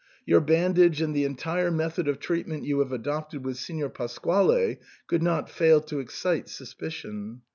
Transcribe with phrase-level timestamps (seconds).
[0.25, 5.21] Your bandage and the entire method of treatment you have adopted with Signor Pasquale could
[5.21, 7.43] not fail to excite suspicion.